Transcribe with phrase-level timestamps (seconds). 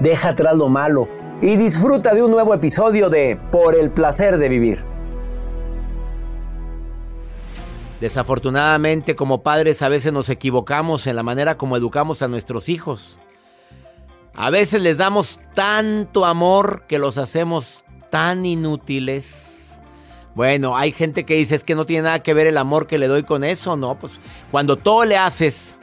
[0.00, 1.08] deja atrás lo malo
[1.40, 4.84] y disfruta de un nuevo episodio de Por el placer de vivir.
[8.00, 13.18] Desafortunadamente como padres a veces nos equivocamos en la manera como educamos a nuestros hijos.
[14.34, 19.80] A veces les damos tanto amor que los hacemos tan inútiles.
[20.34, 22.98] Bueno, hay gente que dice es que no tiene nada que ver el amor que
[22.98, 23.98] le doy con eso, ¿no?
[23.98, 24.20] Pues
[24.50, 25.78] cuando todo le haces,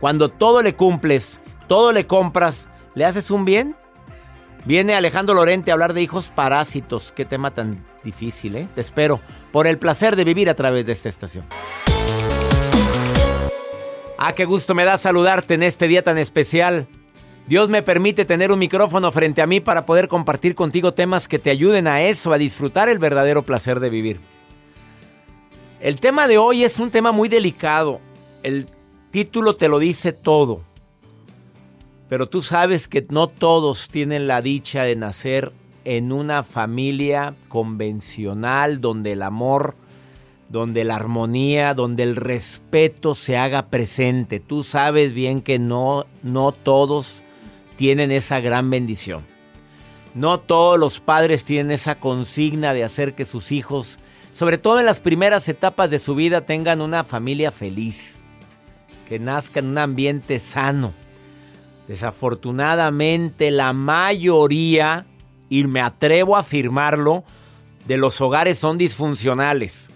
[0.00, 3.76] cuando todo le cumples, todo le compras, ¿le haces un bien?
[4.64, 7.10] Viene Alejandro Lorente a hablar de hijos parásitos.
[7.12, 8.68] Qué tema tan difícil, ¿eh?
[8.74, 9.20] Te espero
[9.50, 11.44] por el placer de vivir a través de esta estación.
[14.18, 16.86] Ah, qué gusto me da saludarte en este día tan especial.
[17.48, 21.40] Dios me permite tener un micrófono frente a mí para poder compartir contigo temas que
[21.40, 24.20] te ayuden a eso, a disfrutar el verdadero placer de vivir.
[25.80, 28.00] El tema de hoy es un tema muy delicado.
[28.44, 28.68] El
[29.10, 30.62] título te lo dice todo.
[32.12, 35.50] Pero tú sabes que no todos tienen la dicha de nacer
[35.86, 39.76] en una familia convencional donde el amor,
[40.50, 44.40] donde la armonía, donde el respeto se haga presente.
[44.40, 47.24] Tú sabes bien que no, no todos
[47.76, 49.24] tienen esa gran bendición.
[50.14, 53.98] No todos los padres tienen esa consigna de hacer que sus hijos,
[54.30, 58.20] sobre todo en las primeras etapas de su vida, tengan una familia feliz,
[59.08, 60.92] que nazca en un ambiente sano.
[61.88, 65.06] Desafortunadamente la mayoría,
[65.48, 67.24] y me atrevo a afirmarlo,
[67.86, 69.90] de los hogares son disfuncionales.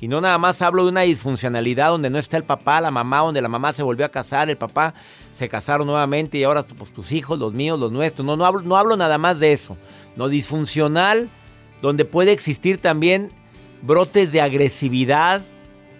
[0.00, 3.18] Y no nada más hablo de una disfuncionalidad donde no está el papá, la mamá,
[3.18, 4.94] donde la mamá se volvió a casar, el papá
[5.30, 8.24] se casaron nuevamente y ahora pues, tus hijos, los míos, los nuestros.
[8.24, 9.76] No, no, hablo, no hablo nada más de eso.
[10.16, 11.28] No disfuncional,
[11.82, 13.30] donde puede existir también
[13.82, 15.44] brotes de agresividad,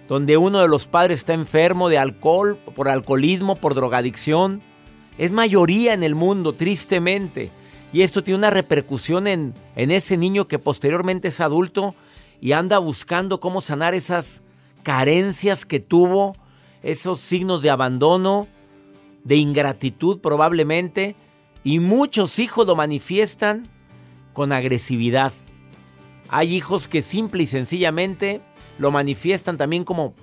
[0.09, 4.63] donde uno de los padres está enfermo de alcohol, por alcoholismo, por drogadicción.
[5.21, 7.51] Es mayoría en el mundo, tristemente.
[7.93, 11.95] Y esto tiene una repercusión en, en ese niño que posteriormente es adulto
[12.41, 14.41] y anda buscando cómo sanar esas
[14.83, 16.35] carencias que tuvo,
[16.83, 18.49] esos signos de abandono,
[19.23, 21.17] de ingratitud probablemente,
[21.65, 23.69] y muchos hijos lo manifiestan
[24.33, 25.35] con agresividad.
[26.31, 28.41] Hay hijos que simple y sencillamente
[28.79, 30.15] lo manifiestan también como,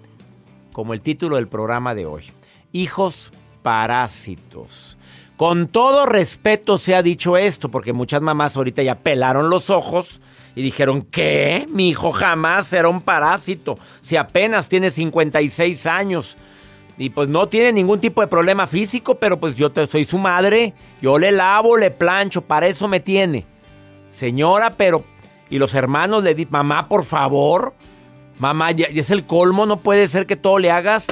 [0.73, 2.23] como el título del programa de hoy.
[2.71, 3.31] Hijos
[3.67, 4.97] parásitos.
[5.35, 10.21] Con todo respeto se ha dicho esto, porque muchas mamás ahorita ya pelaron los ojos
[10.55, 11.65] y dijeron, ¿qué?
[11.67, 13.77] Mi hijo jamás era un parásito.
[13.99, 16.37] Si apenas tiene 56 años.
[16.97, 20.17] Y pues no tiene ningún tipo de problema físico, pero pues yo te, soy su
[20.17, 20.73] madre.
[21.01, 23.45] Yo le lavo, le plancho, para eso me tiene.
[24.09, 25.03] Señora, pero...
[25.49, 27.75] Y los hermanos le dicen, mamá, por favor.
[28.39, 31.07] Mamá, ya, es el colmo, no puede ser que todo le hagas.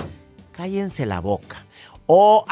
[0.53, 1.64] Cállense la boca.
[2.07, 2.45] O,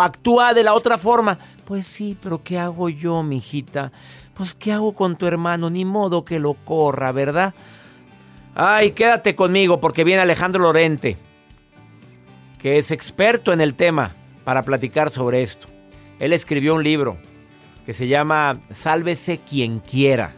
[0.00, 1.38] actúa de la otra forma.
[1.64, 3.92] Pues sí, pero ¿qué hago yo, mijita?
[4.34, 5.70] Pues ¿qué hago con tu hermano?
[5.70, 7.54] Ni modo que lo corra, ¿verdad?
[8.54, 11.16] Ay, quédate conmigo porque viene Alejandro Lorente
[12.58, 14.14] que es experto en el tema,
[14.44, 15.68] para platicar sobre esto.
[16.18, 17.18] Él escribió un libro
[17.86, 20.34] que se llama Sálvese quien quiera.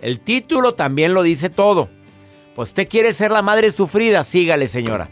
[0.00, 1.88] El título también lo dice todo.
[2.54, 5.08] Pues usted quiere ser la madre sufrida, sígale señora.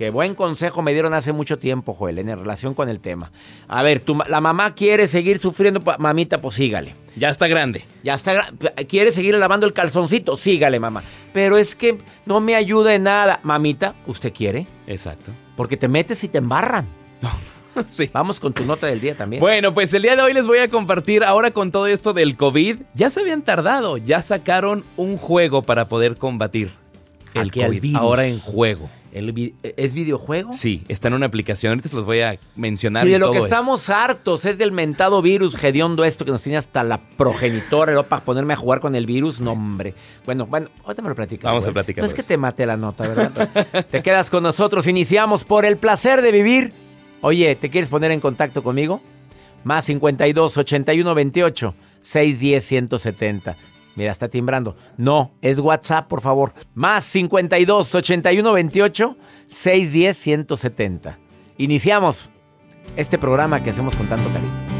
[0.00, 3.32] Qué buen consejo me dieron hace mucho tiempo, Joel, en relación con el tema.
[3.68, 6.94] A ver, tu, la mamá quiere seguir sufriendo, mamita, pues sígale.
[7.16, 7.84] Ya está grande.
[8.02, 8.48] Ya está
[8.88, 11.02] Quiere seguir lavando el calzoncito, sígale, mamá.
[11.34, 13.40] Pero es que no me ayuda en nada.
[13.42, 14.66] Mamita, ¿usted quiere?
[14.86, 15.32] Exacto.
[15.54, 16.88] Porque te metes y te embarran.
[17.88, 18.08] sí.
[18.10, 19.40] Vamos con tu nota del día también.
[19.40, 22.38] Bueno, pues el día de hoy les voy a compartir, ahora con todo esto del
[22.38, 26.70] COVID, ya se habían tardado, ya sacaron un juego para poder combatir
[27.34, 27.96] el COVID.
[27.96, 28.88] Ahora en juego.
[29.12, 30.52] ¿Es videojuego?
[30.54, 31.70] Sí, está en una aplicación.
[31.70, 33.04] Ahorita se los voy a mencionar.
[33.04, 36.58] Sí, de lo que estamos hartos es del mentado virus hediondo esto que nos tiene
[36.58, 38.06] hasta la progenitora ¿no?
[38.06, 39.40] para ponerme a jugar con el virus.
[39.40, 39.94] No, hombre.
[40.24, 41.50] Bueno, bueno, ahorita me lo platicas.
[41.50, 42.02] Vamos a platicar.
[42.02, 43.86] No es que te mate la nota, ¿verdad?
[43.90, 44.86] te quedas con nosotros.
[44.86, 46.72] Iniciamos por el placer de vivir.
[47.20, 49.02] Oye, ¿te quieres poner en contacto conmigo?
[49.64, 53.56] Más 52 81 28 610 170.
[54.00, 54.76] Mira, está timbrando.
[54.96, 56.54] No, es WhatsApp, por favor.
[56.72, 59.16] Más 52 81 28
[59.46, 61.18] 610 170.
[61.58, 62.30] Iniciamos
[62.96, 64.79] este programa que hacemos con tanto cariño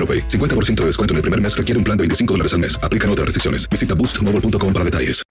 [0.07, 2.79] 50% de descuento en el primer mes requiere un plan de 25 dólares al mes.
[2.81, 3.69] Aplican otras restricciones.
[3.69, 5.23] Visita boostmobile.com para detalles.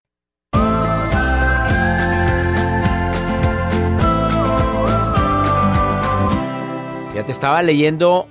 [7.15, 8.29] Ya te estaba leyendo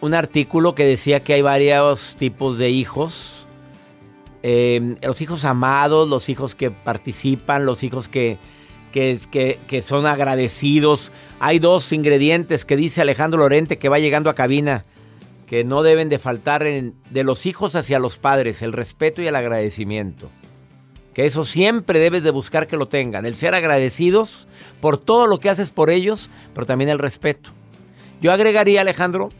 [0.00, 3.48] un artículo que decía que hay varios tipos de hijos.
[4.42, 8.38] Eh, los hijos amados, los hijos que participan, los hijos que,
[8.92, 11.12] que, que, son agradecidos.
[11.40, 14.84] Hay dos ingredientes que dice Alejandro Lorente que va llegando a cabina
[15.46, 19.36] que no deben de faltar de los hijos hacia los padres, el respeto y el
[19.36, 20.30] agradecimiento.
[21.14, 24.48] Que eso siempre debes de buscar que lo tengan, el ser agradecidos
[24.80, 27.50] por todo lo que haces por ellos, pero también el respeto.
[28.20, 29.30] Yo agregaría, Alejandro,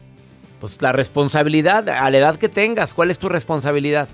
[0.59, 4.07] pues la responsabilidad a la edad que tengas, ¿cuál es tu responsabilidad?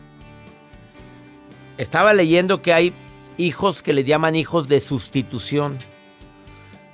[1.78, 2.94] Estaba leyendo que hay
[3.38, 5.78] hijos que le llaman hijos de sustitución.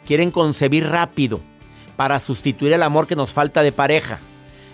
[0.06, 1.42] Quieren concebir rápido
[1.96, 4.20] para sustituir el amor que nos falta de pareja.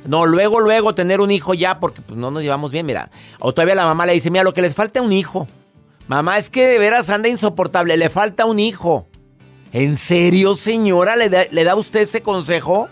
[0.05, 3.09] No, luego, luego tener un hijo ya porque pues, no nos llevamos bien, mira.
[3.39, 5.47] O todavía la mamá le dice, mira, lo que les falta un hijo.
[6.07, 9.07] Mamá, es que de veras anda insoportable, le falta un hijo.
[9.73, 11.15] ¿En serio, señora?
[11.15, 12.89] ¿Le da, ¿Le da usted ese consejo?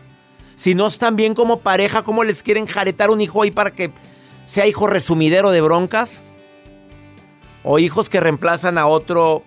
[0.56, 3.92] Si no están bien como pareja, ¿cómo les quieren jaretar un hijo ahí para que
[4.46, 6.24] sea hijo resumidero de broncas?
[7.64, 9.44] O hijos que reemplazan a otro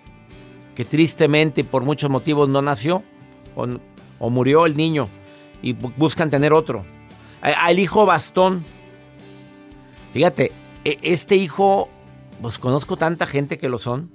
[0.73, 3.03] que tristemente por muchos motivos no nació
[4.19, 5.09] o murió el niño.
[5.61, 6.85] y buscan tener otro.
[7.41, 8.65] Al hijo bastón.
[10.13, 10.51] Fíjate,
[10.83, 11.89] e, este hijo,
[12.41, 14.11] pues conozco tanta gente que lo son.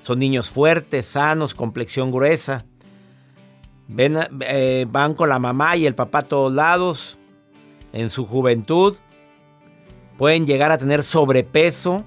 [0.00, 2.64] Son niños fuertes, sanos, complexión gruesa.
[3.88, 7.18] Ven, eh, van con la mamá y el papá a todos lados.
[7.92, 8.96] En su juventud.
[10.16, 12.04] Pueden llegar a tener sobrepeso.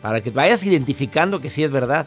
[0.00, 2.06] Para que vayas identificando que sí es verdad.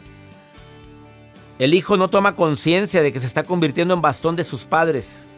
[1.58, 5.28] El hijo no toma conciencia de que se está convirtiendo en bastón de sus padres.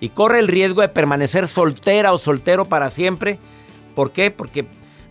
[0.00, 3.38] Y corre el riesgo de permanecer soltera o soltero para siempre.
[3.94, 4.30] ¿Por qué?
[4.30, 4.66] Porque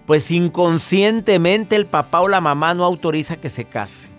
[0.06, 4.10] pues inconscientemente el papá o la mamá no autoriza que se case.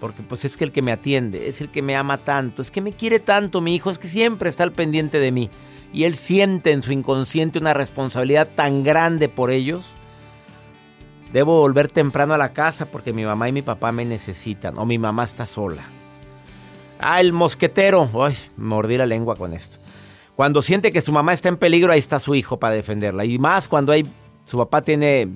[0.00, 2.70] Porque pues es que el que me atiende, es el que me ama tanto, es
[2.70, 5.50] que me quiere tanto mi hijo, es que siempre está al pendiente de mí.
[5.92, 9.86] Y él siente en su inconsciente una responsabilidad tan grande por ellos.
[11.32, 14.84] Debo volver temprano a la casa porque mi mamá y mi papá me necesitan o
[14.84, 15.84] mi mamá está sola.
[16.98, 18.10] Ah, el mosquetero.
[18.22, 19.78] Ay, mordí la lengua con esto.
[20.36, 23.24] Cuando siente que su mamá está en peligro, ahí está su hijo para defenderla.
[23.24, 24.06] Y más cuando hay
[24.44, 25.30] su papá tiene,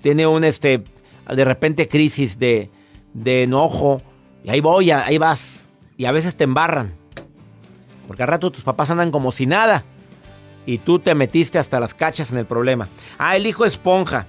[0.00, 0.82] tiene un, este,
[1.28, 2.70] de repente crisis de,
[3.12, 4.00] de enojo.
[4.42, 5.68] Y ahí voy, ahí vas.
[5.98, 6.94] Y a veces te embarran.
[8.06, 9.84] Porque al rato tus papás andan como si nada.
[10.64, 12.88] Y tú te metiste hasta las cachas en el problema.
[13.18, 14.26] Ah, el hijo esponja.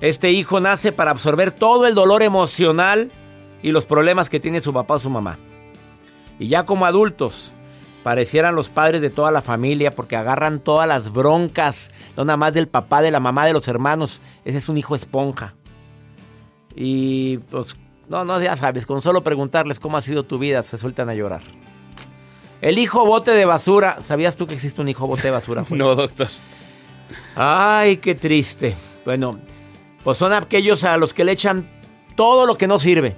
[0.00, 3.10] Este hijo nace para absorber todo el dolor emocional
[3.62, 5.38] y los problemas que tiene su papá o su mamá.
[6.38, 7.52] Y ya como adultos,
[8.02, 12.54] parecieran los padres de toda la familia porque agarran todas las broncas, no nada más
[12.54, 14.20] del papá, de la mamá, de los hermanos.
[14.44, 15.54] Ese es un hijo esponja.
[16.74, 17.76] Y pues,
[18.08, 21.14] no, no, ya sabes, con solo preguntarles cómo ha sido tu vida, se sueltan a
[21.14, 21.42] llorar.
[22.60, 24.02] El hijo bote de basura.
[24.02, 25.64] ¿Sabías tú que existe un hijo bote de basura?
[25.70, 26.28] no, doctor.
[27.34, 28.74] Ay, qué triste.
[29.04, 29.38] Bueno,
[30.04, 31.68] pues son aquellos a los que le echan
[32.16, 33.16] todo lo que no sirve.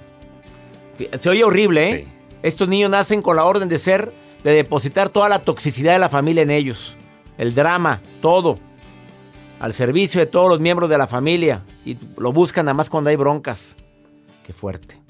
[1.19, 2.07] Se oye horrible, ¿eh?
[2.43, 4.13] Estos niños nacen con la orden de ser
[4.45, 6.97] de depositar toda la toxicidad de la familia en ellos.
[7.39, 8.59] El drama, todo.
[9.61, 11.63] Al servicio de todos los miembros de la familia.
[11.85, 13.77] Y lo buscan nada más cuando hay broncas.
[14.45, 15.02] Qué fuerte.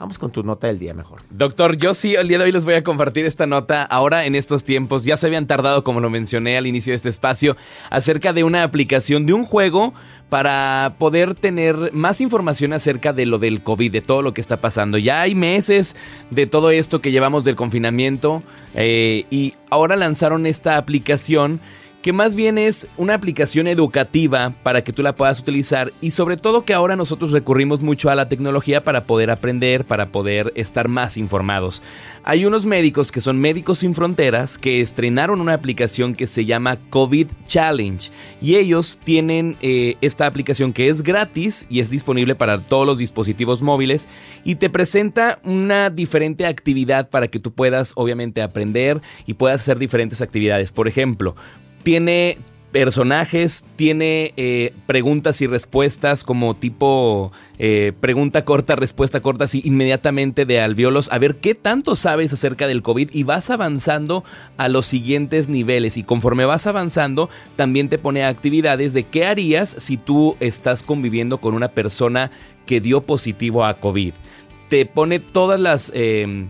[0.00, 1.20] Vamos con tu nota del día mejor.
[1.28, 3.82] Doctor, yo sí, el día de hoy les voy a compartir esta nota.
[3.82, 7.10] Ahora en estos tiempos, ya se habían tardado, como lo mencioné al inicio de este
[7.10, 7.54] espacio,
[7.90, 9.92] acerca de una aplicación de un juego
[10.30, 14.58] para poder tener más información acerca de lo del COVID, de todo lo que está
[14.58, 14.96] pasando.
[14.96, 15.96] Ya hay meses
[16.30, 18.42] de todo esto que llevamos del confinamiento
[18.74, 21.60] eh, y ahora lanzaron esta aplicación
[22.02, 26.36] que más bien es una aplicación educativa para que tú la puedas utilizar y sobre
[26.36, 30.88] todo que ahora nosotros recurrimos mucho a la tecnología para poder aprender, para poder estar
[30.88, 31.82] más informados.
[32.24, 36.78] Hay unos médicos que son Médicos Sin Fronteras que estrenaron una aplicación que se llama
[36.88, 42.62] COVID Challenge y ellos tienen eh, esta aplicación que es gratis y es disponible para
[42.62, 44.08] todos los dispositivos móviles
[44.42, 49.78] y te presenta una diferente actividad para que tú puedas obviamente aprender y puedas hacer
[49.78, 50.72] diferentes actividades.
[50.72, 51.34] Por ejemplo,
[51.82, 52.38] tiene
[52.72, 60.44] personajes, tiene eh, preguntas y respuestas como tipo eh, pregunta corta, respuesta corta, así inmediatamente
[60.44, 64.24] de alveolos, a ver qué tanto sabes acerca del COVID y vas avanzando
[64.56, 65.96] a los siguientes niveles.
[65.96, 71.38] Y conforme vas avanzando también te pone actividades de qué harías si tú estás conviviendo
[71.38, 72.30] con una persona
[72.66, 74.14] que dio positivo a COVID.
[74.68, 75.90] Te pone todas las...
[75.94, 76.46] Eh,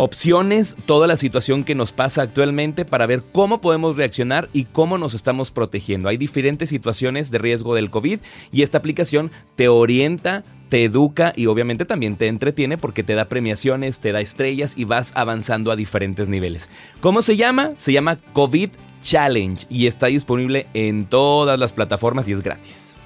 [0.00, 4.96] opciones, toda la situación que nos pasa actualmente para ver cómo podemos reaccionar y cómo
[4.96, 6.08] nos estamos protegiendo.
[6.08, 8.18] Hay diferentes situaciones de riesgo del COVID
[8.50, 13.26] y esta aplicación te orienta, te educa y obviamente también te entretiene porque te da
[13.26, 16.70] premiaciones, te da estrellas y vas avanzando a diferentes niveles.
[17.02, 17.72] ¿Cómo se llama?
[17.74, 18.70] Se llama COVID
[19.02, 22.96] Challenge y está disponible en todas las plataformas y es gratis.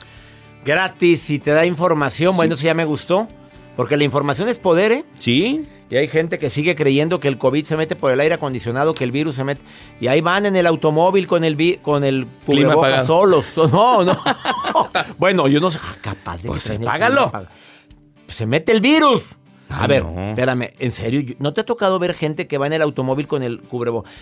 [0.64, 3.26] Gratis y te da información, bueno, eso ya me gustó.
[3.76, 5.04] Porque la información es poder, ¿eh?
[5.18, 5.66] Sí.
[5.90, 8.94] Y hay gente que sigue creyendo que el COVID se mete por el aire acondicionado,
[8.94, 9.62] que el virus se mete.
[10.00, 13.54] Y ahí van en el automóvil con el con el cubrebocas solos.
[13.74, 14.16] No, no.
[15.18, 17.32] bueno, yo no soy capaz de pues págalo.
[18.28, 19.36] Se mete el virus.
[19.76, 22.82] A ver, espérame, en serio, ¿no te ha tocado ver gente que va en el
[22.82, 24.12] automóvil con el cubrebocas?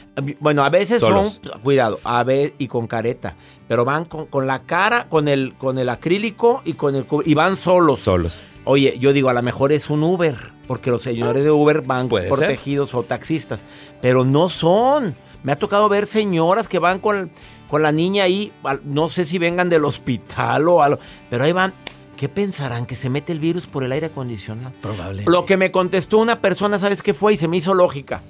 [0.40, 1.30] Bueno, a veces son,
[1.62, 3.36] cuidado, a ver, y con careta,
[3.68, 7.56] pero van con, la cara, con el, con el acrílico y con el y van
[7.56, 8.00] solos.
[8.00, 8.42] Solos.
[8.64, 12.08] Oye, yo digo, a lo mejor es un Uber, porque los señores de Uber van
[12.08, 13.64] protegidos o taxistas,
[14.00, 15.16] pero no son.
[15.42, 17.32] Me ha tocado ver señoras que van con,
[17.68, 18.52] con la niña ahí,
[18.84, 21.74] no sé si vengan del hospital o algo, pero ahí van.
[22.22, 22.86] ¿Qué pensarán?
[22.86, 24.72] ¿Que se mete el virus por el aire acondicionado?
[24.80, 25.28] Probablemente.
[25.28, 27.32] Lo que me contestó una persona, ¿sabes qué fue?
[27.32, 28.22] Y se me hizo lógica.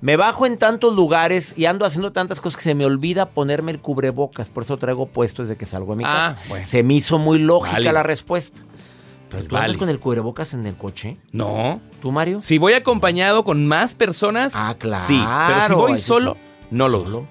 [0.00, 3.70] Me bajo en tantos lugares y ando haciendo tantas cosas que se me olvida ponerme
[3.70, 4.50] el cubrebocas.
[4.50, 6.64] Por eso traigo puesto desde que salgo de mi ah, casa.
[6.64, 8.62] Se me hizo muy lógica la respuesta.
[8.62, 11.18] ¿Pero pues tú andas con el cubrebocas en el coche?
[11.30, 11.80] No.
[12.02, 12.40] ¿Tú, Mario?
[12.40, 15.04] Si voy acompañado con más personas, Ah, claro.
[15.06, 15.22] sí.
[15.46, 16.36] Pero si voy solo,
[16.72, 17.18] no lo Solo.
[17.20, 17.28] uso.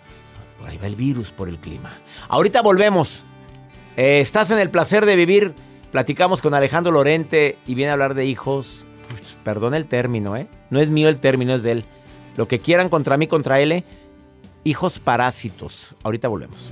[0.65, 1.91] Ahí va el virus por el clima.
[2.29, 3.25] Ahorita volvemos.
[3.97, 5.53] Eh, estás en el placer de vivir.
[5.91, 8.85] Platicamos con Alejandro Lorente y viene a hablar de hijos.
[9.43, 10.47] Perdón el término, ¿eh?
[10.69, 11.85] No es mío el término, es de él.
[12.35, 13.83] Lo que quieran contra mí, contra él.
[14.63, 15.95] Hijos parásitos.
[16.03, 16.71] Ahorita volvemos.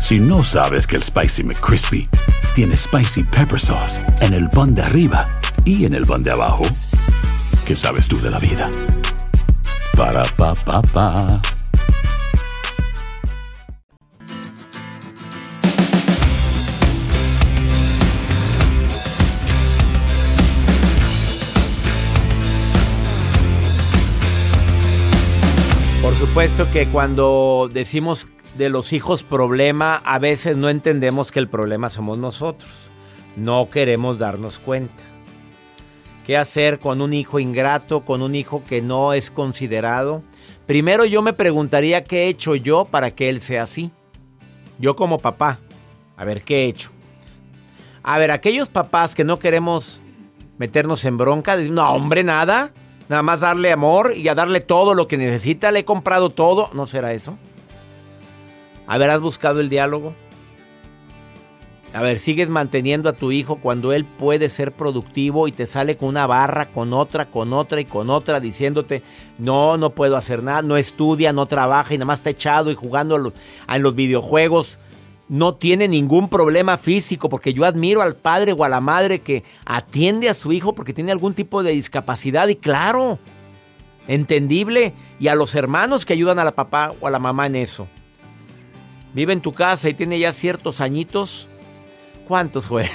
[0.00, 2.08] Si no sabes que el Spicy McCrispy
[2.54, 5.26] tiene Spicy Pepper Sauce en el pan de arriba
[5.64, 6.62] y en el pan de abajo,
[7.66, 8.70] ¿qué sabes tú de la vida?
[9.96, 11.42] Para, pa, pa, pa.
[26.00, 28.28] Por supuesto que cuando decimos
[28.58, 32.90] de los hijos problema, a veces no entendemos que el problema somos nosotros.
[33.36, 35.02] No queremos darnos cuenta.
[36.26, 40.22] ¿Qué hacer con un hijo ingrato, con un hijo que no es considerado?
[40.66, 43.92] Primero yo me preguntaría qué he hecho yo para que él sea así.
[44.78, 45.60] Yo como papá.
[46.16, 46.90] A ver, ¿qué he hecho?
[48.02, 50.02] A ver, aquellos papás que no queremos
[50.58, 52.72] meternos en bronca, decir, no, hombre, nada.
[53.08, 55.70] Nada más darle amor y a darle todo lo que necesita.
[55.70, 56.68] Le he comprado todo.
[56.74, 57.38] ¿No será eso?
[58.88, 60.14] A ver, ¿has buscado el diálogo?
[61.94, 65.96] A ver, sigues manteniendo a tu hijo cuando él puede ser productivo y te sale
[65.96, 69.02] con una barra, con otra, con otra y con otra, diciéndote,
[69.38, 72.74] no, no puedo hacer nada, no estudia, no trabaja y nada más está echado y
[72.74, 73.32] jugando a lo-
[73.66, 74.78] a los videojuegos.
[75.30, 79.44] No tiene ningún problema físico, porque yo admiro al padre o a la madre que
[79.66, 83.18] atiende a su hijo porque tiene algún tipo de discapacidad y claro,
[84.06, 87.56] entendible, y a los hermanos que ayudan a la papá o a la mamá en
[87.56, 87.88] eso.
[89.14, 91.48] Vive en tu casa y tiene ya ciertos añitos.
[92.26, 92.86] ¿Cuántos, güey?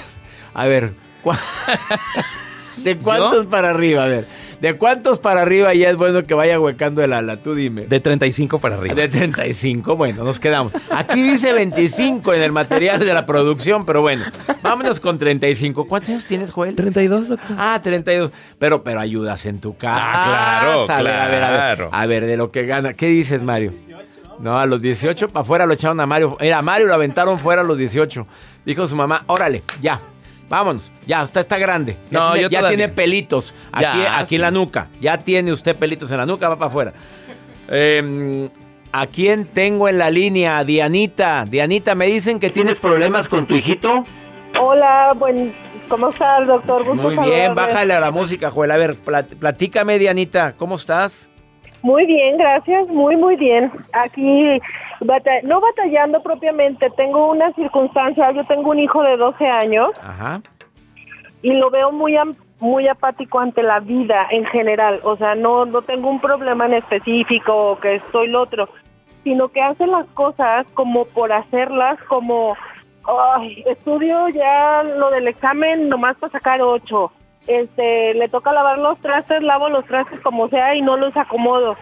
[0.54, 1.38] A ver, ¿cuá-
[2.76, 4.04] ¿de cuántos para arriba?
[4.04, 4.26] A ver,
[4.60, 7.36] ¿de cuántos para arriba ya es bueno que vaya huecando el ala?
[7.36, 7.82] Tú dime.
[7.86, 8.94] De 35 para arriba.
[8.94, 10.72] De 35, bueno, nos quedamos.
[10.90, 14.24] Aquí dice 25 en el material de la producción, pero bueno,
[14.62, 15.86] vámonos con 35.
[15.86, 16.76] ¿Cuántos años tienes, Joel?
[16.76, 17.56] 32, doctor.
[17.58, 18.30] Ah, 32.
[18.60, 20.00] Pero, pero ayudas en tu casa.
[20.00, 21.56] Ah, claro, A ver, a ver, a ver.
[21.76, 21.88] claro.
[21.92, 22.94] A ver, de lo que gana.
[22.94, 23.72] ¿Qué dices, Mario?
[24.38, 26.36] No, a los 18 para afuera lo echaron a Mario.
[26.40, 28.26] Era a Mario lo aventaron fuera a los 18.
[28.64, 30.00] Dijo su mamá, órale, ya.
[30.48, 31.96] Vámonos, ya, usted está grande.
[32.10, 34.34] Ya, No, tiene, yo ya tiene pelitos aquí, Ya, aquí sí.
[34.36, 34.88] en la nuca.
[35.00, 36.92] Ya tiene usted pelitos en la nuca, va para afuera.
[37.68, 38.50] Eh,
[38.92, 40.62] ¿A quién tengo en la línea?
[40.64, 41.44] Dianita.
[41.48, 44.04] Dianita, me dicen que tienes problemas con tu hijito.
[44.60, 45.52] Hola, buen,
[45.88, 46.84] ¿cómo estás, doctor?
[46.84, 48.70] Gusto Muy bien, bájale a la música, Joel.
[48.70, 51.28] A ver, plat- platícame, Dianita, ¿cómo estás?
[51.84, 53.70] Muy bien, gracias, muy, muy bien.
[53.92, 54.58] Aquí,
[55.00, 60.40] bata- no batallando propiamente, tengo una circunstancia, yo tengo un hijo de 12 años Ajá.
[61.42, 62.16] y lo veo muy
[62.58, 66.72] muy apático ante la vida en general, o sea, no no tengo un problema en
[66.74, 68.66] específico o que estoy lo otro,
[69.22, 72.56] sino que hace las cosas como por hacerlas, como
[73.34, 77.12] ay, estudio ya lo del examen nomás para sacar ocho.
[77.46, 81.76] Este, le toca lavar los trastes, lavo los trastes como sea y no los acomodo.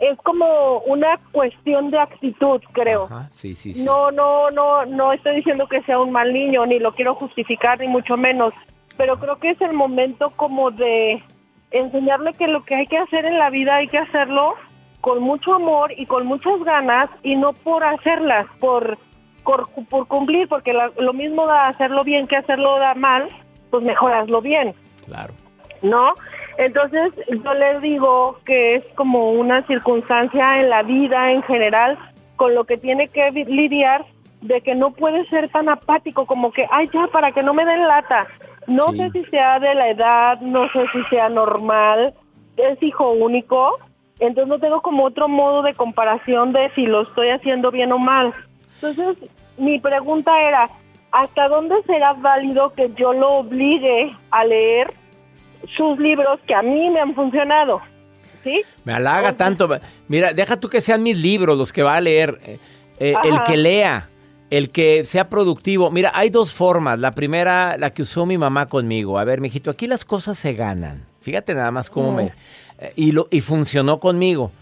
[0.00, 3.04] es como una cuestión de actitud, creo.
[3.04, 3.84] Ajá, sí, sí, sí.
[3.84, 7.78] No, no, no, no estoy diciendo que sea un mal niño, ni lo quiero justificar,
[7.80, 8.54] ni mucho menos,
[8.96, 11.22] pero creo que es el momento como de
[11.70, 14.54] enseñarle que lo que hay que hacer en la vida hay que hacerlo
[15.02, 18.96] con mucho amor y con muchas ganas y no por hacerlas, por,
[19.44, 23.28] por, por cumplir, porque la- lo mismo da hacerlo bien que hacerlo da mal,
[23.70, 24.74] pues mejor hazlo bien.
[25.10, 25.34] Claro.
[25.82, 26.12] ¿no?
[26.58, 31.98] Entonces yo les digo que es como una circunstancia en la vida en general
[32.36, 34.04] con lo que tiene que lidiar
[34.42, 37.64] de que no puede ser tan apático como que, ay ya, para que no me
[37.64, 38.26] den lata.
[38.66, 38.98] No Sí.
[38.98, 42.12] sé si sea de la edad, no sé si sea normal,
[42.56, 43.78] es hijo único,
[44.18, 47.98] entonces no tengo como otro modo de comparación de si lo estoy haciendo bien o
[47.98, 48.34] mal.
[48.74, 49.16] Entonces
[49.56, 50.68] mi pregunta era,
[51.12, 54.92] ¿hasta dónde será válido que yo lo obligue a leer
[55.76, 57.80] sus libros que a mí me han funcionado.
[58.42, 58.62] ¿Sí?
[58.84, 59.68] Me halaga tanto.
[60.08, 62.40] Mira, deja tú que sean mis libros los que va a leer.
[62.44, 62.58] Eh,
[62.98, 64.08] eh, el que lea,
[64.50, 65.90] el que sea productivo.
[65.90, 66.98] Mira, hay dos formas.
[66.98, 69.18] La primera, la que usó mi mamá conmigo.
[69.18, 71.04] A ver, mijito, aquí las cosas se ganan.
[71.20, 72.32] Fíjate nada más cómo me...
[72.78, 74.52] eh, y, lo, y funcionó conmigo.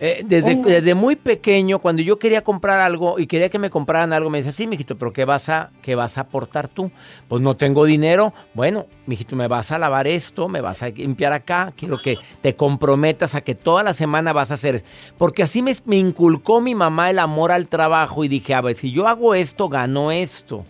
[0.00, 4.12] Eh, desde, desde muy pequeño, cuando yo quería comprar algo y quería que me compraran
[4.12, 6.90] algo, me decía, sí, mijito, pero ¿qué vas a, qué vas a aportar tú?
[7.28, 8.34] Pues no tengo dinero.
[8.54, 11.72] Bueno, mijito, me vas a lavar esto, me vas a limpiar acá.
[11.76, 14.82] Quiero que te comprometas a que toda la semana vas a hacer.
[15.16, 18.76] Porque así me, me inculcó mi mamá el amor al trabajo y dije, a ver,
[18.76, 20.64] si yo hago esto, gano esto.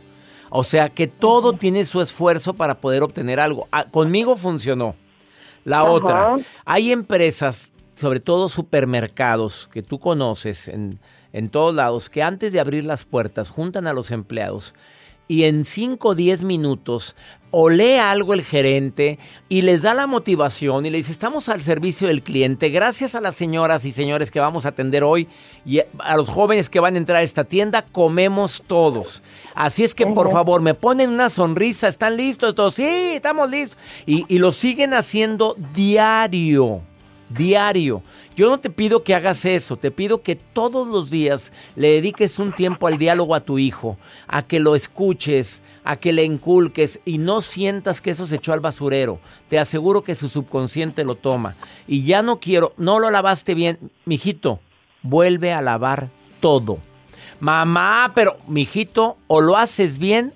[0.51, 3.67] O sea, que todo tiene su esfuerzo para poder obtener algo.
[3.73, 4.95] Ah, conmigo funcionó.
[5.65, 10.99] La otra, hay empresas, sobre todo supermercados que tú conoces en,
[11.33, 14.75] en todos lados, que antes de abrir las puertas juntan a los empleados
[15.27, 17.17] y en 5 o 10 minutos
[17.51, 21.63] o lee algo el gerente y les da la motivación y le dice, estamos al
[21.63, 25.29] servicio del cliente, gracias a las señoras y señores que vamos a atender hoy
[25.65, 29.23] y a los jóvenes que van a entrar a esta tienda, comemos todos.
[29.55, 32.75] Así es que por favor, me ponen una sonrisa, ¿están listos todos?
[32.75, 33.79] Sí, estamos listos.
[34.05, 36.83] Y, y lo siguen haciendo diario
[37.35, 38.03] diario.
[38.37, 42.39] Yo no te pido que hagas eso, te pido que todos los días le dediques
[42.39, 47.01] un tiempo al diálogo a tu hijo, a que lo escuches, a que le inculques
[47.05, 49.19] y no sientas que eso se echó al basurero.
[49.49, 51.57] Te aseguro que su subconsciente lo toma.
[51.87, 54.61] Y ya no quiero, no lo lavaste bien, mijito,
[55.03, 56.79] vuelve a lavar todo.
[57.41, 60.33] Mamá, pero mijito, o lo haces bien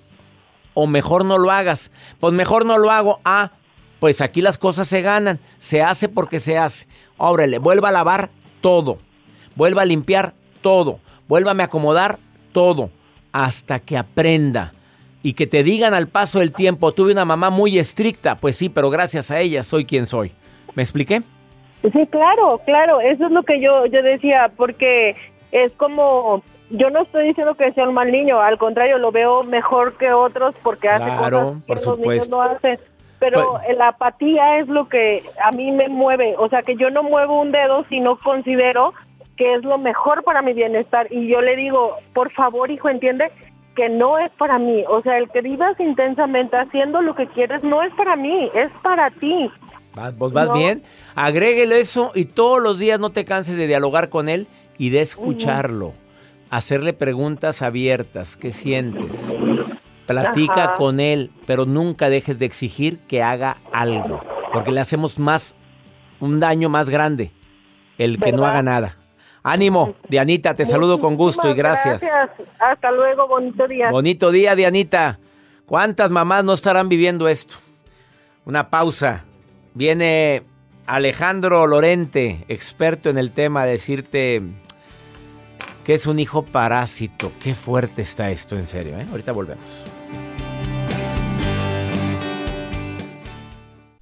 [0.81, 1.91] o mejor no lo hagas.
[2.21, 3.21] Pues mejor no lo hago.
[3.25, 3.51] Ah,
[3.99, 5.39] pues aquí las cosas se ganan.
[5.59, 6.87] Se hace porque se hace.
[7.17, 8.31] Óbrele, vuelva a lavar
[8.61, 8.99] todo.
[9.57, 11.01] Vuelva a limpiar todo.
[11.27, 12.19] Vuélvame a acomodar
[12.53, 12.91] todo.
[13.33, 14.73] Hasta que aprenda.
[15.23, 18.37] Y que te digan al paso del tiempo, tuve una mamá muy estricta.
[18.37, 20.33] Pues sí, pero gracias a ella soy quien soy.
[20.75, 21.23] ¿Me expliqué?
[21.83, 25.15] Sí, claro, claro, eso es lo que yo, yo decía, porque
[25.53, 29.45] es como, yo no estoy diciendo que sea un mal niño, al contrario, lo veo
[29.45, 32.81] mejor que otros porque hace Claro, cosas que por los niños no hacen.
[33.21, 37.03] Pero la apatía es lo que a mí me mueve, o sea que yo no
[37.03, 38.95] muevo un dedo si no considero
[39.37, 41.07] que es lo mejor para mi bienestar.
[41.11, 43.31] Y yo le digo, por favor, hijo, entiende
[43.77, 44.85] que no es para mí.
[44.89, 48.69] O sea, el que vivas intensamente haciendo lo que quieres no es para mí, es
[48.83, 49.49] para ti.
[49.95, 50.55] ¿Vas, ¿Vos vas No.
[50.55, 50.83] bien?
[51.15, 55.01] Agréguele eso y todos los días no te canses de dialogar con él y de
[55.01, 55.93] escucharlo.
[56.51, 58.37] Hacerle preguntas abiertas.
[58.37, 59.33] ¿Qué sientes?
[60.09, 60.75] Platica Ajá.
[60.77, 64.25] con él, pero nunca dejes de exigir que haga algo.
[64.53, 65.55] Porque le hacemos más,
[66.19, 67.31] un daño más grande
[67.99, 68.97] el que no haga nada.
[69.43, 72.13] Ánimo, Dianita, te saludo con gusto y Muchísimas gracias.
[72.59, 73.91] Hasta luego, bonito día.
[73.91, 75.19] Bonito día, Dianita.
[75.67, 77.57] ¿Cuántas mamás no estarán viviendo esto?
[78.47, 79.27] Una pausa.
[79.75, 80.43] Viene
[80.87, 84.43] Alejandro Lorente, experto en el tema, a decirte
[85.89, 87.33] que es un hijo parásito.
[87.41, 88.99] Qué fuerte está esto, en serio.
[88.99, 89.07] ¿eh?
[89.11, 89.65] Ahorita volvemos.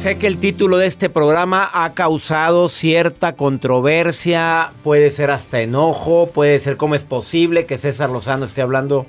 [0.00, 6.30] Sé que el título de este programa ha causado cierta controversia, puede ser hasta enojo,
[6.32, 9.04] puede ser cómo es posible que César Lozano esté hablando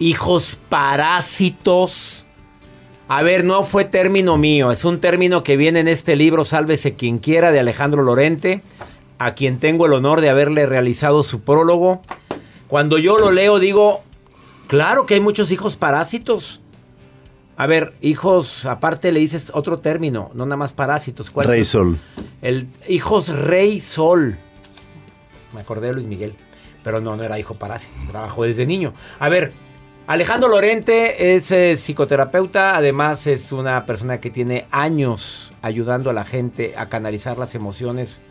[0.00, 2.26] hijos parásitos.
[3.06, 6.94] A ver, no fue término mío, es un término que viene en este libro Sálvese
[6.94, 8.62] quien quiera de Alejandro Lorente,
[9.20, 12.02] a quien tengo el honor de haberle realizado su prólogo.
[12.66, 14.02] Cuando yo lo leo digo,
[14.66, 16.60] claro que hay muchos hijos parásitos.
[17.60, 21.30] A ver, hijos, aparte le dices otro término, no nada más parásitos.
[21.30, 21.68] ¿cuál Rey es?
[21.68, 21.98] Sol.
[22.40, 24.38] El hijos Rey Sol.
[25.52, 26.32] Me acordé de Luis Miguel,
[26.82, 28.94] pero no, no era hijo parásito, trabajó desde niño.
[29.18, 29.52] A ver,
[30.06, 36.24] Alejandro Lorente es eh, psicoterapeuta, además es una persona que tiene años ayudando a la
[36.24, 38.22] gente a canalizar las emociones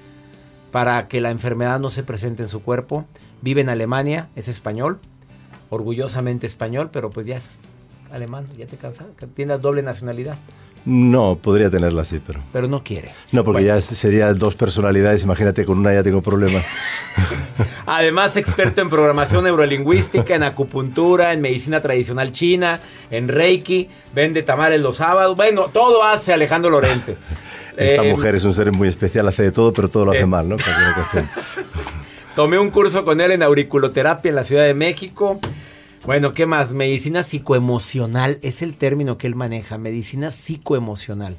[0.72, 3.06] para que la enfermedad no se presente en su cuerpo.
[3.44, 4.98] Vive en Alemania, es español,
[5.70, 7.69] orgullosamente español, pero pues ya es
[8.12, 10.38] alemán, ya te cansas, que tiene doble nacionalidad,
[10.86, 12.40] No, podría tenerla así, pero...
[12.54, 13.12] pero no quiere.
[13.34, 13.76] No, porque Bueno.
[13.80, 16.66] ya sería dos personalidades, imagínate, con una ya tengo problemas.
[17.86, 22.80] Además, experto en programación neurolingüística, en acupuntura, en medicina tradicional china,
[23.12, 25.36] en Reiki, vende tamales los sábados.
[25.36, 27.18] Bueno, todo hace Alejandro Lorente.
[27.78, 30.22] Esta Eh, mujer es un ser muy especial, hace de todo, pero todo lo hace
[30.22, 30.26] eh.
[30.26, 30.56] mal, ¿no?
[32.36, 35.40] Tomé un curso con él en auriculoterapia en la Ciudad de México.
[36.06, 36.74] Bueno, ¿qué más?
[36.74, 41.38] Medicina psicoemocional es el término que él maneja, medicina psicoemocional.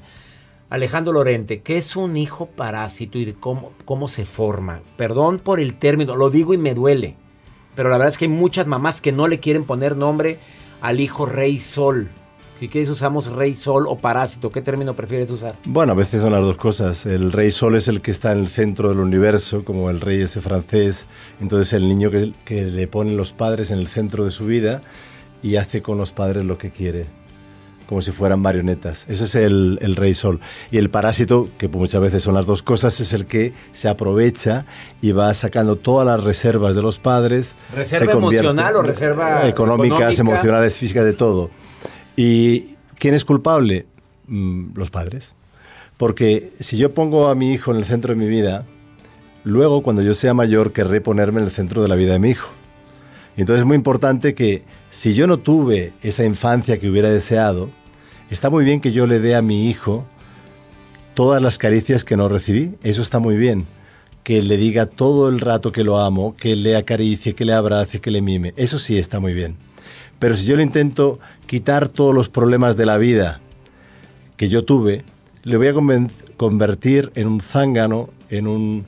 [0.68, 4.83] Alejandro Lorente, ¿qué es un hijo parásito y cómo, cómo se forma?
[4.96, 7.16] Perdón por el término, lo digo y me duele.
[7.75, 10.38] Pero la verdad es que hay muchas mamás que no le quieren poner nombre
[10.83, 12.11] al hijo rey sol.
[12.61, 15.57] Si quieres usamos rey sol o parásito, ¿qué término prefieres usar?
[15.64, 17.07] Bueno, a veces son las dos cosas.
[17.07, 20.20] El rey sol es el que está en el centro del universo, como el rey
[20.20, 21.07] ese francés.
[21.40, 24.83] Entonces el niño que, que le ponen los padres en el centro de su vida
[25.42, 27.07] y hace con los padres lo que quiere,
[27.87, 29.07] como si fueran marionetas.
[29.09, 30.38] Ese es el, el rey sol.
[30.70, 34.66] Y el parásito, que muchas veces son las dos cosas, es el que se aprovecha
[35.01, 37.57] y va sacando todas las reservas de los padres.
[37.73, 40.20] ¿Reserva emocional o reserva económicas, económica?
[40.20, 41.49] emocionales, físicas, de todo.
[42.22, 43.87] ¿Y quién es culpable?
[44.26, 45.33] Mm, los padres.
[45.96, 48.66] Porque si yo pongo a mi hijo en el centro de mi vida,
[49.42, 52.28] luego cuando yo sea mayor querré ponerme en el centro de la vida de mi
[52.28, 52.50] hijo.
[53.38, 57.70] Entonces es muy importante que si yo no tuve esa infancia que hubiera deseado,
[58.28, 60.04] está muy bien que yo le dé a mi hijo
[61.14, 62.74] todas las caricias que no recibí.
[62.83, 63.64] Eso está muy bien.
[64.24, 68.02] Que le diga todo el rato que lo amo, que le acaricie, que le abrace,
[68.02, 68.52] que le mime.
[68.59, 69.69] Eso sí está muy bien.
[70.20, 73.40] Pero si yo le intento quitar todos los problemas de la vida
[74.37, 75.02] que yo tuve,
[75.42, 75.74] le voy a
[76.37, 78.87] convertir en un zángano, en, un-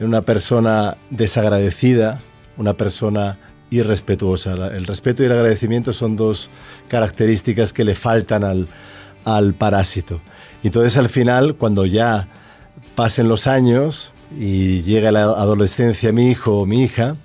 [0.00, 2.22] en una persona desagradecida,
[2.56, 3.38] una persona
[3.70, 4.54] irrespetuosa.
[4.68, 6.48] El respeto y el agradecimiento son dos
[6.88, 8.66] características que le faltan al,
[9.24, 10.20] al parásito.
[10.62, 12.28] Entonces al final, cuando ya
[12.94, 17.16] pasen los años y llegue la adolescencia mi hijo o mi hija,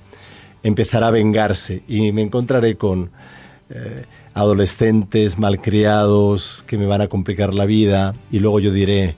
[0.63, 3.12] empezará a vengarse y me encontraré con
[3.69, 9.15] eh, adolescentes malcriados que me van a complicar la vida y luego yo diré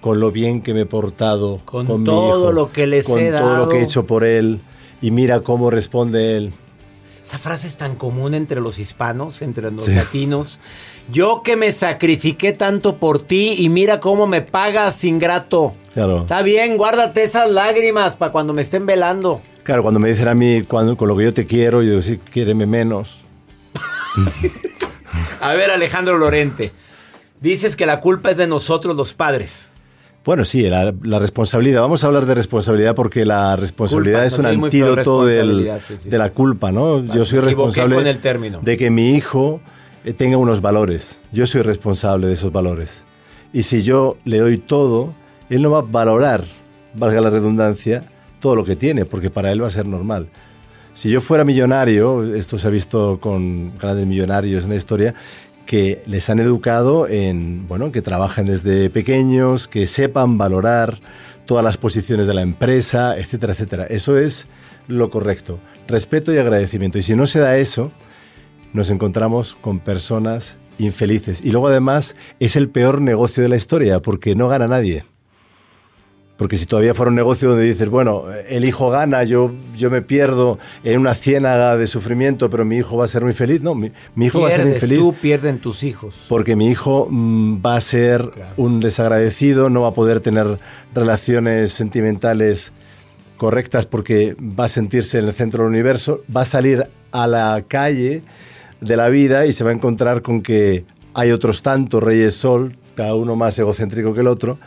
[0.00, 3.30] con lo bien que me he portado Con todo hijo, lo que les con he
[3.30, 3.88] todo lo que he dado".
[3.90, 4.60] hecho por él
[5.00, 6.52] y mira cómo responde él
[7.26, 9.94] Esa frase es tan común entre los hispanos, entre los Sí.
[9.94, 10.60] latinos.
[11.10, 15.72] Yo que me sacrifiqué tanto por ti y mira cómo me pagas, ingrato.
[15.94, 19.40] claro Está bien, guárdate esas lágrimas para cuando me estén velando.
[19.62, 22.02] claro cuando me dicen a mí cuando, con lo que yo te quiero yo digo
[22.02, 23.23] sí quiéreme menos
[25.40, 26.72] A ver, Alejandro Lorente,
[27.40, 29.70] dices que la culpa es de nosotros los padres.
[30.24, 31.82] Bueno, sí, la, la, responsabilidad.
[31.82, 35.36] Vamos a hablar de responsabilidad porque la responsabilidad Culpa, es un no, antídoto feo, del-
[35.48, 36.34] responsabilidad, sí, sí, de la sí.
[36.34, 37.02] culpa, ¿no?
[37.02, 38.60] Vale, Yo soy responsable con el término.
[38.62, 39.60] de que mi hijo
[40.04, 41.20] eh, tenga unos valores.
[41.30, 43.04] Yo soy responsable de esos valores.
[43.52, 45.14] Y si yo le doy todo,
[45.50, 46.42] él no va a valorar,
[46.94, 48.02] valga la redundancia,
[48.40, 50.28] todo lo que tiene, porque para él va a ser normal.
[50.94, 55.14] Si yo fuera millonario, esto se ha visto con grandes millonarios en la historia,
[55.66, 61.00] que les han educado en, bueno, que trabajen desde pequeños, que sepan valorar
[61.46, 63.84] todas las posiciones de la empresa, etcétera, etcétera.
[63.86, 64.46] Eso es
[64.86, 65.58] lo correcto.
[65.88, 66.96] Respeto y agradecimiento.
[66.96, 67.90] Y si no se da eso,
[68.72, 71.40] nos encontramos con personas infelices.
[71.44, 75.04] Y luego además es el peor negocio de la historia, porque no gana nadie.
[76.36, 80.02] Porque si todavía fuera un negocio donde dices, bueno, el hijo gana, yo, yo me
[80.02, 83.60] pierdo en una ciénaga de sufrimiento, pero mi hijo va a ser muy feliz.
[83.62, 86.14] No, mi, mi hijo va a ser Pierdes infeliz tú, pierden tus hijos.
[86.28, 90.58] porque mi hijo mm, va a ser un desagradecido, no va a poder tener
[90.92, 92.72] relaciones sentimentales
[93.36, 97.64] correctas porque va a sentirse en el centro del universo, va a salir a la
[97.68, 98.22] calle
[98.80, 102.76] de la vida y se va a encontrar con que hay otros tantos reyes sol,
[102.96, 104.58] cada uno más egocéntrico que el otro,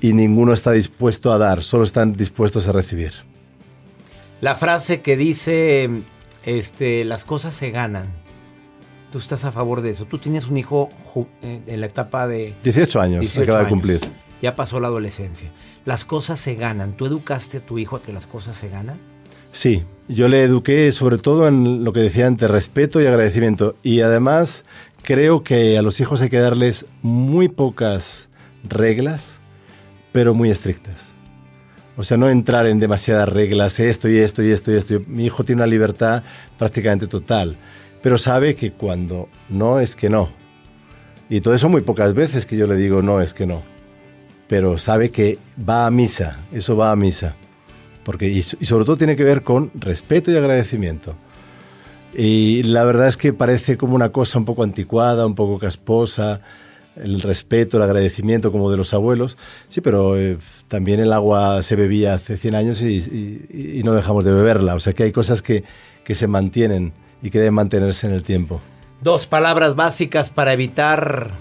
[0.00, 3.12] y ninguno está dispuesto a dar, solo están dispuestos a recibir.
[4.40, 5.90] La frase que dice,
[6.44, 8.08] este, las cosas se ganan.
[9.12, 10.06] Tú estás a favor de eso.
[10.06, 10.88] Tú tienes un hijo
[11.42, 14.00] eh, en la etapa de 18 años 18 acaba de cumplir.
[14.40, 15.50] Ya pasó la adolescencia.
[15.84, 16.96] Las cosas se ganan.
[16.96, 18.98] ¿Tú educaste a tu hijo a que las cosas se ganan?
[19.52, 23.74] Sí, yo le eduqué sobre todo en lo que decía antes, respeto y agradecimiento.
[23.82, 24.64] Y además
[25.02, 28.30] creo que a los hijos hay que darles muy pocas
[28.62, 29.39] reglas,
[30.12, 31.12] pero muy estrictas.
[31.96, 35.00] O sea, no entrar en demasiadas reglas, esto y esto y esto y esto.
[35.06, 36.22] Mi hijo tiene una libertad
[36.58, 37.56] prácticamente total,
[38.02, 40.30] pero sabe que cuando no es que no.
[41.28, 43.62] Y todo eso muy pocas veces que yo le digo no es que no.
[44.48, 47.36] Pero sabe que va a misa, eso va a misa.
[48.02, 51.14] Porque, y, sobre todo tiene que ver con respeto y agradecimiento.
[52.12, 56.40] Y la verdad es que parece como una cosa un poco anticuada, un poco casposa,
[56.96, 59.38] el respeto, el agradecimiento como de los abuelos.
[59.68, 64.32] Sí, pero eh, también el agua se bebía hace 100 años y, no dejamos de
[64.32, 64.74] beberla.
[64.74, 65.64] O sea que hay cosas que,
[66.04, 68.60] que se mantienen y que deben mantenerse en el tiempo.
[69.02, 71.32] Dos palabras básicas para evitar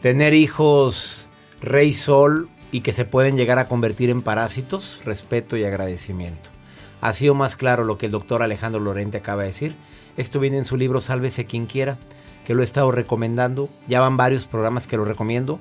[0.00, 1.28] tener hijos
[1.60, 6.50] rey sol y que se pueden llegar a convertir en parásitos, respeto y agradecimiento.
[7.00, 9.76] Ha sido más claro lo que el doctor Alejandro Lorente acaba de decir.
[10.16, 11.98] Esto viene en su libro Sálvese quien quiera,
[12.44, 13.68] que lo he estado recomendando.
[13.88, 15.60] Ya van varios programas que lo recomiendo.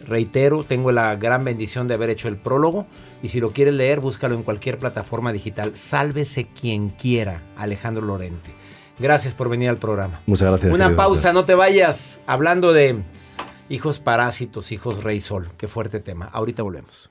[0.00, 2.86] Reitero, tengo la gran bendición de haber hecho el prólogo
[3.22, 5.76] y si lo quieres leer, búscalo en cualquier plataforma digital.
[5.76, 8.50] Sálvese quien quiera, Alejandro Lorente.
[8.98, 10.20] Gracias por venir al programa.
[10.26, 10.72] Muchas gracias.
[10.72, 12.20] Una pausa, no te vayas.
[12.26, 13.02] Hablando de
[13.68, 15.48] hijos parásitos, hijos rey sol.
[15.56, 16.28] Qué fuerte tema.
[16.32, 17.10] Ahorita volvemos.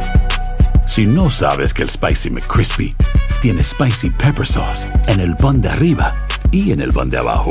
[0.91, 2.93] Si no sabes que el Spicy McCrispy
[3.41, 6.13] tiene Spicy Pepper Sauce en el pan de arriba
[6.51, 7.49] y en el pan de abajo,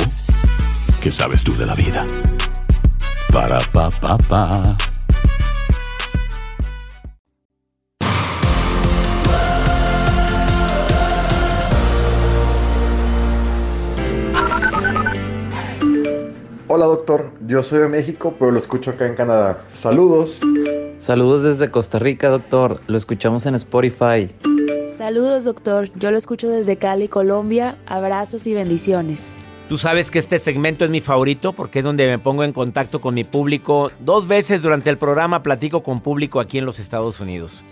[1.00, 2.06] ¿qué sabes tú de la vida?
[3.32, 4.76] Para, pa, pa, pa.
[16.68, 19.64] Hola doctor, yo soy de México, pero lo escucho acá en Canadá.
[19.72, 20.40] Saludos.
[21.00, 22.82] Saludos desde Costa Rica, doctor.
[22.86, 24.30] Lo escuchamos en Spotify.
[24.90, 25.88] Saludos, doctor.
[25.98, 27.78] Yo lo escucho desde Cali, Colombia.
[27.86, 29.32] Abrazos y bendiciones.
[29.70, 33.00] Tú sabes que este segmento es mi favorito porque es donde me pongo en contacto
[33.00, 33.90] con mi público.
[34.00, 37.64] Dos veces durante el programa platico con público aquí en los Estados Unidos.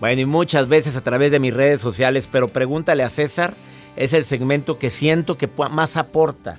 [0.00, 3.54] Bueno, y muchas veces a través de mis redes sociales, pero pregúntale a César,
[3.94, 6.58] es el segmento que siento que más aporta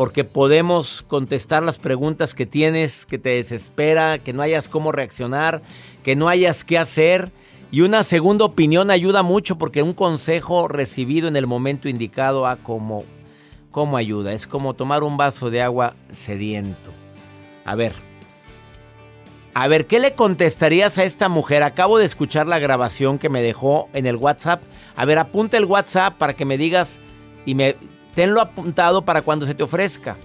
[0.00, 5.60] porque podemos contestar las preguntas que tienes, que te desespera, que no hayas cómo reaccionar,
[6.02, 7.30] que no hayas qué hacer.
[7.70, 12.56] Y una segunda opinión ayuda mucho porque un consejo recibido en el momento indicado a
[12.56, 13.04] como,
[13.70, 14.32] como ayuda.
[14.32, 16.92] Es como tomar un vaso de agua sediento.
[17.66, 17.92] A ver.
[19.52, 21.62] A ver, ¿qué le contestarías a esta mujer?
[21.62, 24.62] Acabo de escuchar la grabación que me dejó en el WhatsApp.
[24.96, 27.02] A ver, apunta el WhatsApp para que me digas
[27.44, 27.76] y me
[28.14, 30.16] Tenlo apuntado para cuando se te ofrezca.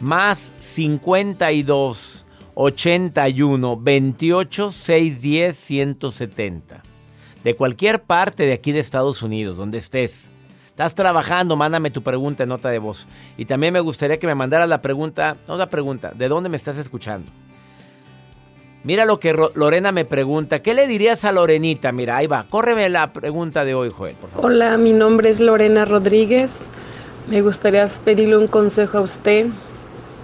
[0.00, 6.82] Más 52 81 28 610 170.
[7.44, 10.30] De cualquier parte de aquí de Estados Unidos, donde estés.
[10.66, 13.06] Estás trabajando, mándame tu pregunta en nota de voz.
[13.36, 16.56] Y también me gustaría que me mandaras la pregunta, no la pregunta, ¿de dónde me
[16.56, 17.30] estás escuchando?
[18.84, 20.60] Mira lo que Lorena me pregunta.
[20.60, 21.92] ¿Qué le dirías a Lorenita?
[21.92, 22.46] Mira, ahí va.
[22.48, 24.50] Córreme la pregunta de hoy, Joel, por favor.
[24.50, 26.68] Hola, mi nombre es Lorena Rodríguez.
[27.28, 29.46] Me gustaría pedirle un consejo a usted.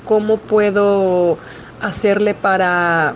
[0.04, 1.38] ¿Cómo puedo
[1.80, 3.14] hacerle para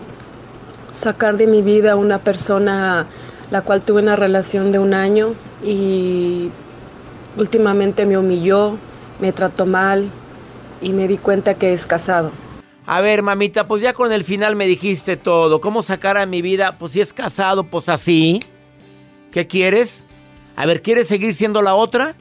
[0.93, 3.07] sacar de mi vida a una persona
[3.51, 6.51] la cual tuve una relación de un año y
[7.37, 8.79] últimamente me humilló,
[9.21, 10.11] me trató mal
[10.81, 12.31] y me di cuenta que es casado?
[12.87, 15.61] A ver, mamita, pues ya con el final me dijiste todo.
[15.61, 16.79] ¿Cómo sacar a mi vida?
[16.79, 18.41] Pues si es casado, pues así.
[19.31, 20.07] ¿Qué quieres?
[20.57, 22.17] A ver, ¿quieres seguir siendo la otra?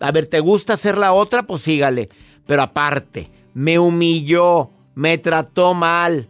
[0.00, 1.44] A ver, ¿te gusta ser la otra?
[1.44, 2.08] Pues sígale.
[2.46, 6.28] Pero aparte, me humilló, me trató mal.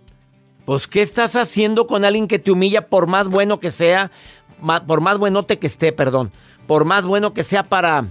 [0.64, 4.10] Pues, ¿qué estás haciendo con alguien que te humilla por más bueno que sea?
[4.86, 6.32] Por más buenote que esté, perdón.
[6.66, 8.06] Por más bueno que sea para...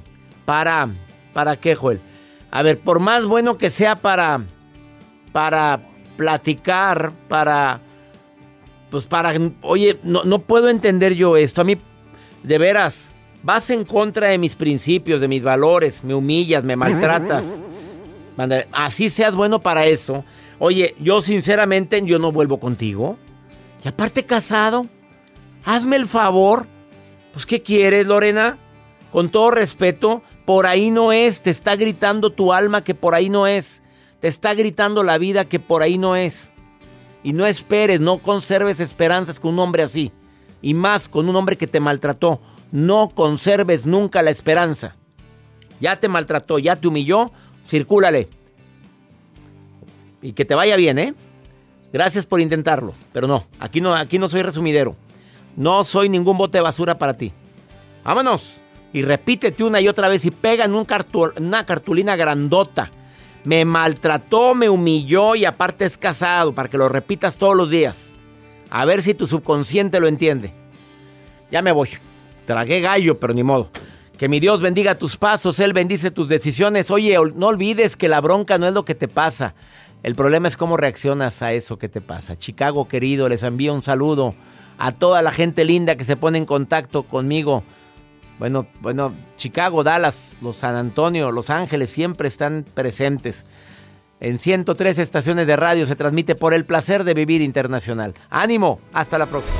[0.45, 0.89] Para...
[1.33, 2.01] ¿Para qué, Joel?
[2.51, 4.45] A ver, por más bueno que sea para...
[5.31, 7.81] Para platicar, para...
[8.91, 9.33] Pues para...
[9.61, 11.61] Oye, no, no puedo entender yo esto.
[11.61, 11.77] A mí,
[12.43, 13.13] de veras,
[13.43, 17.61] Vas en contra de mis principios, de mis valores, me humillas, me maltratas.
[18.71, 20.23] Así seas bueno para eso.
[20.59, 23.17] Oye, yo sinceramente yo no vuelvo contigo.
[23.83, 24.87] Y aparte casado,
[25.65, 26.67] hazme el favor.
[27.33, 28.57] Pues ¿qué quieres, Lorena?
[29.11, 31.41] Con todo respeto, por ahí no es.
[31.41, 33.83] Te está gritando tu alma que por ahí no es.
[34.21, 36.53] Te está gritando la vida que por ahí no es.
[37.23, 40.13] Y no esperes, no conserves esperanzas con un hombre así.
[40.61, 42.39] Y más con un hombre que te maltrató.
[42.73, 44.95] No conserves nunca la esperanza.
[45.79, 47.31] Ya te maltrató, ya te humilló,
[47.67, 48.29] circúlale.
[50.23, 51.13] Y que te vaya bien, ¿eh?
[51.93, 54.95] Gracias por intentarlo, pero no, aquí no, aquí no soy resumidero.
[55.55, 57.31] No soy ningún bote de basura para ti.
[58.03, 58.59] Vámonos.
[58.91, 60.87] Y repítete una y otra vez y pega en un
[61.37, 62.89] una cartulina grandota.
[63.43, 68.13] Me maltrató, me humilló y aparte es casado para que lo repitas todos los días.
[68.71, 70.55] A ver si tu subconsciente lo entiende.
[71.51, 71.89] Ya me voy.
[72.45, 73.69] Tragué gallo, pero ni modo.
[74.17, 76.91] Que mi Dios bendiga tus pasos, Él bendice tus decisiones.
[76.91, 79.55] Oye, no olvides que la bronca no es lo que te pasa.
[80.03, 82.37] El problema es cómo reaccionas a eso que te pasa.
[82.37, 84.35] Chicago querido, les envío un saludo
[84.77, 87.63] a toda la gente linda que se pone en contacto conmigo.
[88.37, 93.45] Bueno, bueno, Chicago, Dallas, los San Antonio, Los Ángeles siempre están presentes.
[94.19, 98.13] En 103 estaciones de radio se transmite por el placer de vivir internacional.
[98.29, 99.59] Ánimo, hasta la próxima.